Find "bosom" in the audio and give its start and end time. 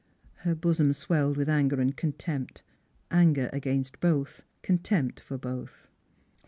0.55-0.93